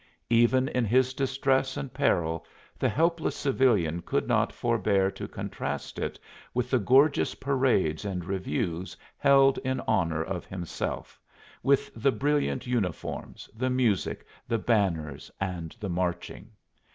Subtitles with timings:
[0.31, 2.43] Even in his distress and peril
[2.79, 6.19] the helpless civilian could not forbear to contrast it
[6.55, 11.19] with the gorgeous parades and reviews held in honor of himself
[11.61, 16.49] with the brilliant uniforms, the music, the banners, and the marching.